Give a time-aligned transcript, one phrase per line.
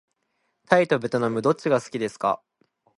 [0.67, 2.41] タイとべトナムどっちが好きですか。